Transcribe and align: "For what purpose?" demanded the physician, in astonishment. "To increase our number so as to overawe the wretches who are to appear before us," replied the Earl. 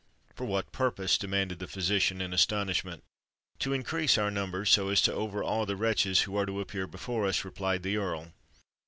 "For 0.33 0.45
what 0.45 0.71
purpose?" 0.71 1.15
demanded 1.15 1.59
the 1.59 1.67
physician, 1.67 2.21
in 2.21 2.33
astonishment. 2.33 3.03
"To 3.59 3.71
increase 3.71 4.17
our 4.17 4.31
number 4.31 4.65
so 4.65 4.89
as 4.89 4.99
to 5.03 5.13
overawe 5.13 5.65
the 5.65 5.75
wretches 5.75 6.21
who 6.21 6.35
are 6.37 6.45
to 6.47 6.59
appear 6.59 6.87
before 6.87 7.27
us," 7.27 7.45
replied 7.45 7.83
the 7.83 7.97
Earl. 7.97 8.33